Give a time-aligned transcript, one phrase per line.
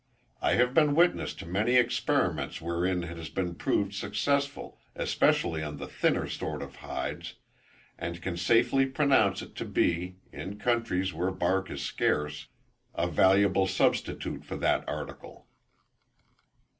[0.41, 5.85] I have been witness to many experiments wherein it has proved successful, especially on the
[5.85, 7.35] thinner sorts of hides,
[7.99, 12.47] and can safely pronounce it to be, in countries where bark is scarce,
[12.95, 15.45] a valuable substitute for that article.